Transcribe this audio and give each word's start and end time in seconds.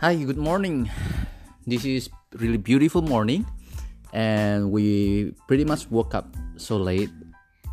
Hi, 0.00 0.14
good 0.14 0.38
morning. 0.38 0.88
This 1.66 1.84
is 1.84 2.08
really 2.38 2.56
beautiful 2.56 3.02
morning 3.02 3.44
and 4.12 4.70
we 4.70 5.34
pretty 5.48 5.64
much 5.64 5.90
woke 5.90 6.14
up 6.14 6.30
so 6.56 6.76
late. 6.76 7.10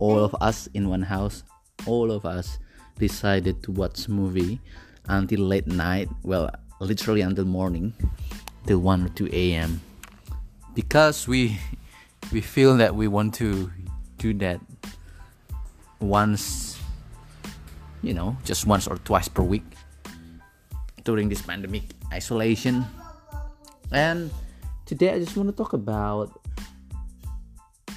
All 0.00 0.18
of 0.18 0.34
us 0.40 0.66
in 0.74 0.88
one 0.88 1.02
house, 1.02 1.44
all 1.86 2.10
of 2.10 2.26
us 2.26 2.58
decided 2.98 3.62
to 3.62 3.70
watch 3.70 4.08
movie 4.08 4.58
until 5.06 5.46
late 5.46 5.68
night, 5.68 6.08
well, 6.24 6.50
literally 6.80 7.20
until 7.20 7.44
morning, 7.44 7.94
till 8.66 8.80
1 8.80 9.06
or 9.06 9.08
2 9.10 9.30
a.m. 9.30 9.80
Because 10.74 11.28
we 11.28 11.54
we 12.32 12.40
feel 12.40 12.76
that 12.78 12.96
we 12.96 13.06
want 13.06 13.32
to 13.34 13.70
do 14.18 14.34
that 14.42 14.58
once 16.00 16.80
you 18.02 18.12
know, 18.12 18.36
just 18.42 18.66
once 18.66 18.88
or 18.88 18.98
twice 19.06 19.28
per 19.28 19.44
week 19.44 19.77
during 21.08 21.32
this 21.32 21.40
pandemic 21.40 21.96
isolation. 22.12 22.84
And 23.96 24.28
today 24.84 25.16
I 25.16 25.18
just 25.24 25.32
want 25.40 25.48
to 25.48 25.56
talk 25.56 25.72
about 25.72 26.36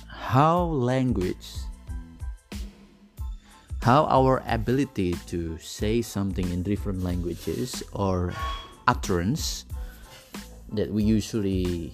how 0.07 0.71
language, 0.71 1.59
how 3.83 4.07
our 4.07 4.39
ability 4.47 5.19
to 5.27 5.59
say 5.59 5.99
something 5.99 6.47
in 6.55 6.63
different 6.63 7.03
languages 7.03 7.83
or 7.91 8.31
utterance 8.88 9.67
that 10.71 10.88
we 10.88 11.03
usually 11.03 11.91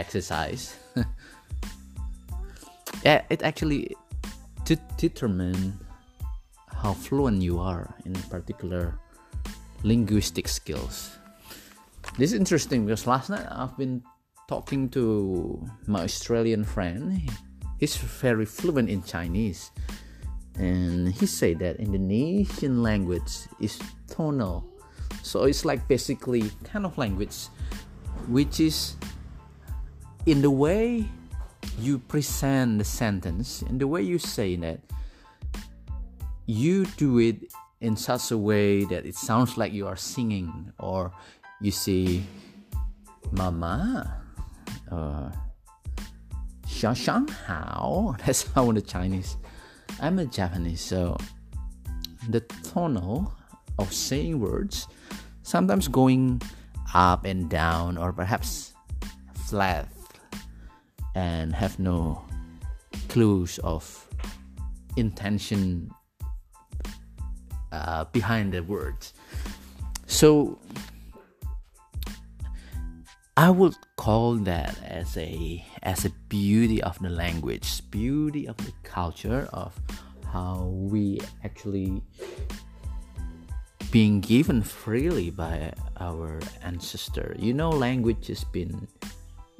exercise. 0.00 0.80
it 3.04 3.44
actually 3.44 3.92
to 4.64 4.80
determine 4.96 5.76
how 6.72 6.96
fluent 6.96 7.44
you 7.44 7.60
are 7.60 7.92
in 8.08 8.16
a 8.16 8.24
particular 8.32 8.96
linguistic 9.82 10.48
skills. 10.48 11.10
This 12.16 12.32
is 12.32 12.38
interesting 12.38 12.86
because 12.86 13.06
last 13.06 13.30
night 13.30 13.46
I've 13.50 13.76
been 13.76 14.02
talking 14.48 14.88
to 14.90 15.66
my 15.86 16.02
Australian 16.02 16.64
friend. 16.64 17.20
He's 17.78 17.96
very 17.96 18.46
fluent 18.46 18.88
in 18.88 19.02
Chinese. 19.02 19.70
And 20.58 21.12
he 21.14 21.26
said 21.26 21.60
that 21.60 21.76
Indonesian 21.76 22.82
language 22.82 23.46
is 23.60 23.78
tonal. 24.08 24.66
So 25.22 25.44
it's 25.44 25.64
like 25.64 25.86
basically 25.86 26.50
kind 26.64 26.84
of 26.84 26.98
language 26.98 27.48
which 28.28 28.60
is 28.60 28.96
in 30.26 30.42
the 30.42 30.50
way 30.50 31.06
you 31.78 31.98
present 31.98 32.78
the 32.78 32.84
sentence, 32.84 33.62
in 33.62 33.78
the 33.78 33.86
way 33.86 34.02
you 34.02 34.18
say 34.18 34.56
that 34.56 34.80
you 36.46 36.84
do 36.96 37.18
it 37.18 37.52
in 37.80 37.96
such 37.96 38.30
a 38.30 38.38
way 38.38 38.84
that 38.84 39.06
it 39.06 39.14
sounds 39.14 39.56
like 39.56 39.72
you 39.72 39.86
are 39.86 39.96
singing 39.96 40.72
or 40.78 41.12
you 41.60 41.70
say 41.70 42.20
mama 43.30 44.22
uh 44.90 45.30
how 47.46 48.14
that's 48.24 48.50
how 48.52 48.68
in 48.68 48.74
the 48.74 48.82
chinese 48.82 49.36
i'm 50.00 50.18
a 50.18 50.26
japanese 50.26 50.80
so 50.80 51.16
the 52.28 52.40
tonal 52.62 53.32
of 53.78 53.92
saying 53.92 54.38
words 54.38 54.86
sometimes 55.42 55.88
going 55.88 56.40
up 56.94 57.24
and 57.24 57.48
down 57.50 57.96
or 57.96 58.12
perhaps 58.12 58.74
flat 59.46 59.88
and 61.14 61.54
have 61.54 61.78
no 61.78 62.22
clues 63.08 63.58
of 63.64 64.08
intention 64.96 65.90
uh, 67.72 68.04
behind 68.12 68.52
the 68.52 68.62
words. 68.62 69.12
So 70.06 70.58
I 73.36 73.50
would 73.50 73.76
call 73.96 74.34
that 74.50 74.74
as 74.82 75.16
a 75.16 75.64
as 75.82 76.04
a 76.04 76.10
beauty 76.28 76.82
of 76.82 76.98
the 76.98 77.10
language, 77.10 77.82
beauty 77.90 78.48
of 78.48 78.56
the 78.56 78.72
culture 78.82 79.48
of 79.52 79.78
how 80.32 80.74
we 80.74 81.20
actually 81.44 82.02
being 83.90 84.20
given 84.20 84.62
freely 84.62 85.30
by 85.30 85.72
our 86.00 86.40
ancestor. 86.62 87.36
You 87.38 87.54
know, 87.54 87.70
language 87.70 88.26
has 88.26 88.44
been 88.44 88.88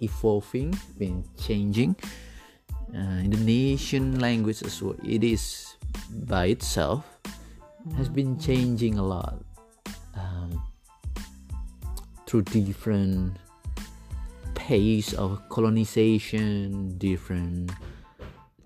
evolving, 0.01 0.77
been 0.99 1.25
changing. 1.39 1.97
Uh, 2.95 3.21
Indonesian 3.21 4.19
language 4.19 4.63
as 4.63 4.83
well, 4.83 4.97
it 5.05 5.23
is 5.23 5.77
by 6.11 6.47
itself 6.47 7.18
has 7.97 8.09
been 8.09 8.39
changing 8.39 8.99
a 8.99 9.03
lot 9.03 9.43
um, 10.15 10.63
through 12.27 12.43
different 12.43 13.37
pace 14.55 15.13
of 15.13 15.49
colonization, 15.49 16.97
different 16.99 17.71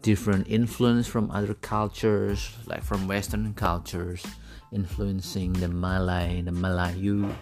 different 0.02 0.48
influence 0.48 1.06
from 1.06 1.30
other 1.30 1.54
cultures, 1.54 2.50
like 2.66 2.82
from 2.82 3.06
Western 3.06 3.54
cultures, 3.54 4.26
influencing 4.72 5.52
the 5.52 5.68
Malay, 5.68 6.42
the 6.42 6.50
Malayu, 6.50 7.32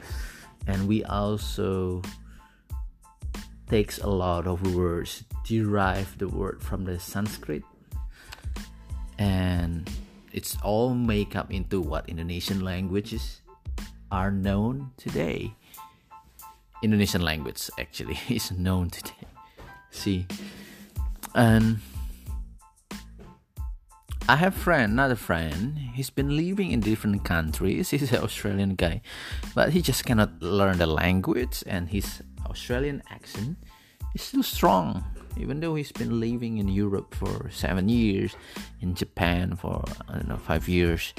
and 0.67 0.87
we 0.87 1.03
also 1.05 2.03
takes 3.69 3.99
a 3.99 4.07
lot 4.07 4.47
of 4.47 4.75
words, 4.75 5.25
derive 5.47 6.19
the 6.19 6.29
word 6.29 6.63
from 6.63 6.85
the 6.85 6.99
Sanskrit, 6.99 7.63
and 9.19 9.89
it's 10.33 10.57
all 10.63 10.95
make 10.95 11.37
up 11.37 11.53
into 11.53 11.81
what 11.81 12.09
Indonesian 12.09 12.61
languages 12.61 13.41
are 14.11 14.31
known 14.31 14.91
today. 14.97 15.55
Indonesian 16.83 17.23
language 17.23 17.71
actually 17.79 18.19
is 18.29 18.51
known 18.53 18.91
today. 18.91 19.27
See, 19.91 20.27
and 21.35 21.79
I 24.29 24.37
have 24.37 24.55
friend, 24.55 24.93
another 24.93 25.17
friend. 25.17 25.77
He's 25.77 26.11
been 26.11 26.37
living 26.37 26.71
in 26.71 26.81
different 26.81 27.25
countries. 27.25 27.91
He's 27.95 28.13
an 28.13 28.23
Australian 28.23 28.77
guy, 28.77 29.03
but 29.55 29.73
he 29.73 29.83
just 29.83 30.05
cannot 30.05 30.41
learn 30.41 30.79
the 30.79 30.87
language, 30.87 31.65
and 31.67 31.89
his 31.89 32.23
Australian 32.47 33.03
accent 33.11 33.59
is 34.15 34.23
still 34.23 34.43
strong 34.43 35.05
even 35.37 35.61
though 35.61 35.75
he's 35.75 35.93
been 35.93 36.21
living 36.21 36.59
in 36.59 36.69
Europe 36.69 37.15
for 37.15 37.51
seven 37.51 37.89
years, 37.89 38.37
in 38.81 38.95
Japan 38.95 39.57
for 39.57 39.85
I 40.09 40.15
don't 40.15 40.29
know 40.29 40.37
five 40.37 40.69
years, 40.69 41.15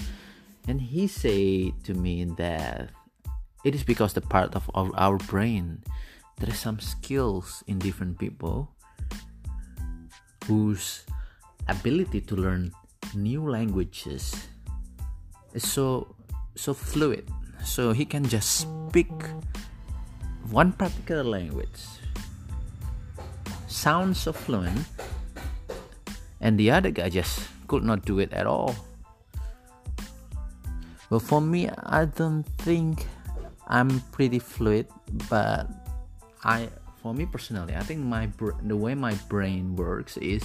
and 0.68 0.82
he 0.82 1.08
said 1.08 1.84
to 1.86 1.94
me 1.94 2.26
that 2.38 2.90
it 3.64 3.76
is 3.76 3.84
because 3.84 4.14
the 4.14 4.22
part 4.22 4.56
of 4.56 4.70
our, 4.74 4.90
our 4.96 5.18
brain 5.18 5.84
there 6.42 6.50
is 6.50 6.58
some 6.58 6.80
skills 6.80 7.64
in 7.68 7.78
different 7.78 8.18
people 8.18 8.74
whose 10.48 11.06
ability 11.68 12.20
to 12.22 12.36
learn 12.36 12.74
new 13.14 13.46
languages 13.46 14.34
is 15.54 15.62
so 15.62 16.16
so 16.56 16.74
fluid. 16.74 17.30
So 17.64 17.94
he 17.94 18.06
can 18.06 18.26
just 18.26 18.66
speak 18.66 19.14
one 20.50 20.74
particular 20.74 21.24
language 21.24 22.01
sounds 23.72 24.20
so 24.20 24.34
fluent, 24.34 24.86
and 26.40 26.59
the 26.59 26.72
other 26.72 26.92
guy 26.92 27.09
just 27.09 27.48
could 27.68 27.84
not 27.84 28.06
do 28.06 28.20
it 28.20 28.32
at 28.34 28.46
all. 28.46 28.76
Well, 31.09 31.20
for 31.20 31.42
me, 31.42 31.68
I 31.68 32.06
don't 32.06 32.44
think 32.64 33.08
I'm 33.68 34.00
pretty 34.12 34.40
fluid, 34.40 34.88
but 35.30 35.68
I, 36.44 36.70
for 37.02 37.14
me 37.14 37.26
personally, 37.26 37.76
I 37.76 37.84
think 37.84 38.00
my 38.04 38.30
the 38.64 38.76
way 38.76 38.96
my 38.96 39.16
brain 39.28 39.76
works 39.76 40.16
is 40.18 40.44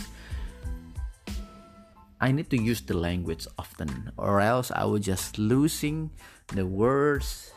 I 2.20 2.32
need 2.32 2.50
to 2.50 2.58
use 2.58 2.81
the 2.81 2.96
language 2.96 3.46
often, 3.58 4.11
or 4.17 4.40
else 4.40 4.70
I 4.70 4.84
would 4.84 5.02
just 5.02 5.38
losing 5.38 6.11
the 6.55 6.67
words, 6.67 7.52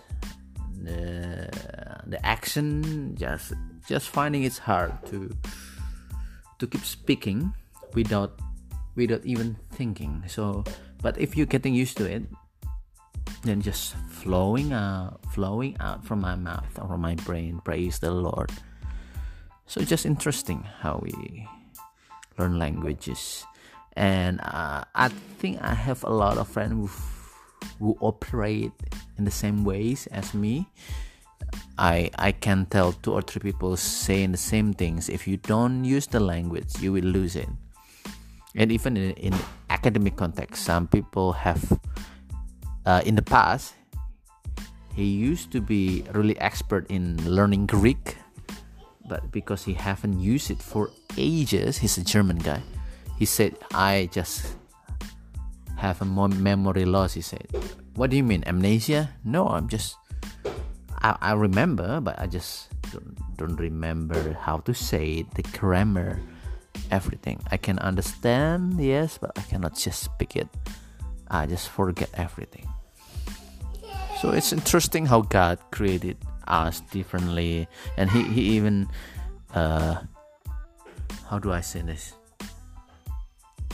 the 0.77 1.50
the 2.06 2.19
action, 2.25 3.16
just 3.16 3.54
just 3.88 4.10
finding 4.10 4.44
it's 4.44 4.57
hard 4.57 4.94
to 5.10 5.33
to 6.59 6.67
keep 6.67 6.83
speaking 6.83 7.53
without 7.95 8.39
without 8.95 9.25
even 9.25 9.57
thinking. 9.71 10.23
So 10.27 10.63
but 11.01 11.17
if 11.17 11.35
you're 11.35 11.50
getting 11.50 11.73
used 11.73 11.97
to 11.97 12.06
it 12.06 12.23
then 13.44 13.61
just 13.61 13.95
flowing 14.09 14.73
out 14.73 15.19
flowing 15.31 15.77
out 15.79 16.03
from 16.03 16.19
my 16.19 16.35
mouth 16.35 16.67
or 16.81 16.97
my 16.97 17.15
brain 17.23 17.61
praise 17.63 18.00
the 18.00 18.11
lord. 18.11 18.51
So 19.65 19.81
just 19.81 20.06
interesting 20.06 20.65
how 20.81 21.00
we 21.01 21.47
learn 22.38 22.59
languages. 22.59 23.45
And 23.95 24.39
uh, 24.41 24.88
i 24.95 25.09
think 25.39 25.59
i 25.59 25.73
have 25.73 26.03
a 26.03 26.09
lot 26.09 26.38
of 26.38 26.47
friends 26.47 26.71
who, 26.71 26.88
who 27.83 27.97
operate 28.00 28.71
in 29.17 29.25
the 29.25 29.31
same 29.31 29.65
ways 29.65 30.07
as 30.07 30.33
me 30.33 30.67
I 31.80 32.12
I 32.20 32.36
can 32.36 32.68
tell 32.68 32.92
two 32.92 33.16
or 33.16 33.24
three 33.24 33.40
people 33.40 33.80
saying 33.80 34.36
the 34.36 34.42
same 34.42 34.76
things. 34.76 35.08
If 35.08 35.31
you 35.31 35.40
don't 35.40 35.88
use 35.88 36.12
the 36.12 36.20
language, 36.20 36.76
you 36.84 36.92
will 36.92 37.08
lose 37.08 37.40
it. 37.40 37.48
And 38.54 38.68
even 38.68 39.00
in, 39.00 39.16
in 39.16 39.34
academic 39.72 40.20
context, 40.20 40.68
some 40.68 40.92
people 40.92 41.31
have 41.40 41.64
uh, 42.84 43.00
in 43.08 43.16
the 43.16 43.24
past 43.24 43.80
he 44.92 45.08
used 45.08 45.56
to 45.56 45.62
be 45.64 46.04
really 46.12 46.36
expert 46.44 46.84
in 46.92 47.16
learning 47.24 47.72
Greek, 47.72 48.20
but 49.08 49.31
because 49.31 49.64
he 49.64 49.72
haven't 49.72 50.20
used 50.20 50.52
it 50.52 50.60
for 50.60 50.92
ages, 51.16 51.80
he's 51.80 51.96
a 51.96 52.04
German 52.04 52.44
guy. 52.44 52.60
He 53.16 53.24
said, 53.24 53.56
"I 53.72 54.12
just 54.12 54.60
have 55.80 56.04
a 56.04 56.08
memory 56.12 56.84
loss." 56.84 57.16
He 57.16 57.24
said, 57.24 57.48
"What 57.96 58.12
do 58.12 58.20
you 58.20 58.28
mean 58.28 58.44
amnesia?" 58.44 59.16
No, 59.24 59.48
I'm 59.48 59.72
just 59.72 59.96
I, 61.01 61.18
I 61.22 61.34
remember, 61.34 62.00
but 62.01 62.19
I 62.19 62.28
just 62.28 62.69
don't, 62.92 63.18
don't 63.38 63.56
remember 63.56 64.34
how 64.34 64.57
to 64.60 64.74
say 64.74 65.24
it, 65.24 65.34
the 65.36 65.44
grammar, 65.57 66.19
everything. 66.92 67.40
I 67.51 67.57
can 67.57 67.80
understand, 67.80 68.80
yes, 68.80 69.18
but 69.18 69.31
I 69.38 69.42
cannot 69.42 69.75
just 69.75 70.04
speak 70.04 70.36
it. 70.36 70.48
I 71.30 71.46
just 71.46 71.69
forget 71.69 72.10
everything. 72.16 72.68
So 74.19 74.31
it's 74.31 74.51
interesting 74.51 75.06
how 75.06 75.22
God 75.22 75.60
created 75.72 76.18
us 76.48 76.81
differently, 76.92 77.68
and 77.95 78.10
He, 78.12 78.24
he 78.24 78.42
even, 78.57 78.90
uh, 79.54 80.02
how 81.30 81.40
do 81.40 81.54
I 81.54 81.62
say 81.62 81.81
this? 81.81 82.13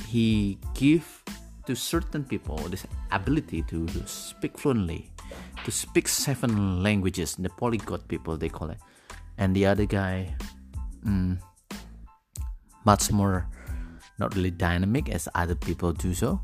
He 0.08 0.60
give 0.76 1.24
to 1.66 1.76
certain 1.76 2.24
people 2.24 2.58
this 2.70 2.86
ability 3.12 3.64
to, 3.64 3.88
speak 4.06 4.58
fluently 4.58 5.12
to 5.64 5.72
speak 5.72 6.08
seven 6.08 6.84
languages 6.84 7.36
the 7.36 7.50
polyglot 7.50 8.08
people 8.08 8.38
they 8.38 8.50
call 8.50 8.70
it. 8.70 8.78
And 9.38 9.56
the 9.56 9.66
other 9.66 9.86
guy 9.86 10.36
mm, 11.06 11.38
much 12.86 13.12
more 13.12 13.48
not 14.18 14.36
really 14.36 14.52
dynamic 14.52 15.10
as 15.10 15.28
other 15.36 15.56
people 15.56 15.92
do 15.92 16.14
so. 16.14 16.40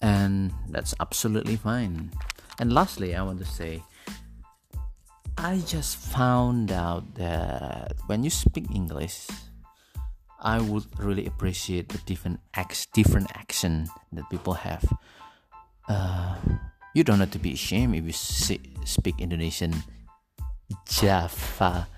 And 0.00 0.52
that's 0.70 0.94
absolutely 1.00 1.56
fine. 1.56 2.10
And 2.60 2.72
lastly 2.72 3.14
i 3.14 3.22
want 3.22 3.38
to 3.38 3.46
say 3.46 3.82
i 5.38 5.62
just 5.66 5.96
found 5.96 6.72
out 6.72 7.06
that 7.14 7.94
when 8.06 8.24
you 8.24 8.30
speak 8.30 8.66
english 8.74 9.28
i 10.40 10.60
would 10.60 10.84
really 10.98 11.26
appreciate 11.26 11.88
the 11.88 11.98
different 11.98 12.40
acts 12.54 12.86
different 12.86 13.30
accent 13.34 13.88
that 14.12 14.24
people 14.30 14.54
have 14.54 14.84
uh, 15.88 16.36
you 16.94 17.04
don't 17.04 17.20
have 17.20 17.30
to 17.30 17.38
be 17.38 17.52
ashamed 17.52 17.94
if 17.96 18.04
you 18.04 18.58
speak 18.84 19.14
Indonesian 19.20 19.72
Java, 20.84 21.88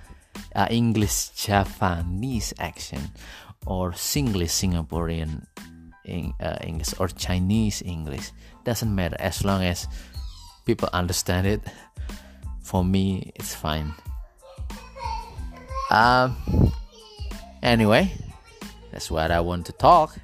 uh, 0.55 0.67
English 0.71 1.31
Javanese 1.35 2.55
accent, 2.59 3.11
or 3.67 3.93
Singlish 3.93 4.55
Singaporean 4.55 5.47
uh, 6.07 6.57
English, 6.63 6.95
or 6.99 7.09
Chinese 7.09 7.83
English. 7.83 8.31
Doesn't 8.65 8.95
matter 8.95 9.17
as 9.19 9.45
long 9.45 9.63
as 9.63 9.89
people 10.67 10.89
understand 10.93 11.47
it. 11.47 11.63
For 12.63 12.85
me, 12.85 13.33
it's 13.35 13.55
fine. 13.55 13.95
Um. 15.91 16.37
Anyway, 17.63 18.15
that's 18.91 19.11
what 19.11 19.31
I 19.31 19.41
want 19.41 19.67
to 19.67 19.73
talk. 19.73 20.17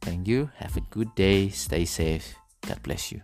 Thank 0.00 0.26
you. 0.26 0.50
Have 0.56 0.76
a 0.76 0.80
good 0.90 1.14
day. 1.14 1.48
Stay 1.50 1.84
safe. 1.84 2.34
God 2.66 2.82
bless 2.82 3.12
you. 3.12 3.22